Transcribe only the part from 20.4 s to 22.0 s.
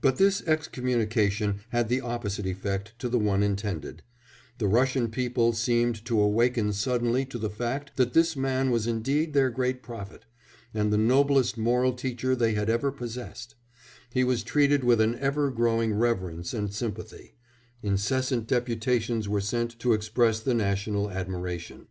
the national admiration.